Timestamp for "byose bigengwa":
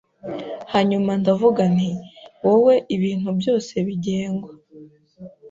3.39-4.51